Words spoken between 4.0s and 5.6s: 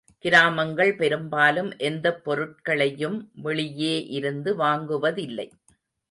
இருந்து வாங்குவதில்லை.